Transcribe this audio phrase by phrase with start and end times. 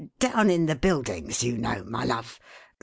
[0.17, 2.39] Down in the Buildings, you know, my love.